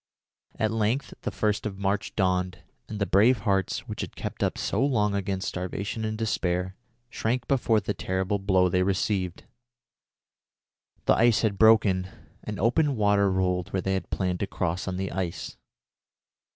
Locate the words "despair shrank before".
6.17-7.79